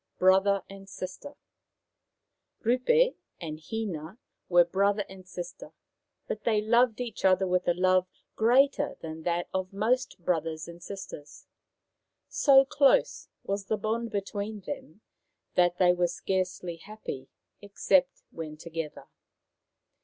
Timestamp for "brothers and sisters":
10.25-11.45